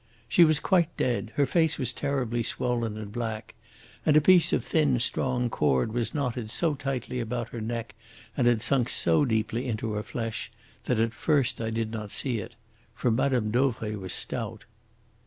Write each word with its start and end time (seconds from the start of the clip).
"She 0.27 0.43
was 0.43 0.59
quite 0.59 0.97
dead. 0.97 1.31
Her 1.35 1.45
face 1.45 1.77
was 1.77 1.93
terribly 1.93 2.41
swollen 2.41 2.97
and 2.97 3.11
black, 3.11 3.53
and 4.03 4.17
a 4.17 4.19
piece 4.19 4.51
of 4.51 4.63
thin 4.63 4.99
strong 4.99 5.47
cord 5.47 5.91
was 5.93 6.11
knotted 6.15 6.49
so 6.49 6.73
tightly 6.73 7.19
about 7.19 7.49
her 7.49 7.61
neck 7.61 7.93
and 8.35 8.47
had 8.47 8.63
sunk 8.63 8.89
so 8.89 9.25
deeply 9.25 9.67
into 9.67 9.93
her 9.93 10.01
flesh 10.01 10.51
that 10.85 10.99
at 10.99 11.13
first 11.13 11.61
I 11.61 11.69
did 11.69 11.91
not 11.91 12.09
see 12.09 12.39
it. 12.39 12.55
For 12.95 13.11
Mme. 13.11 13.51
Dauvray 13.51 13.93
was 13.93 14.11
stout." 14.11 14.65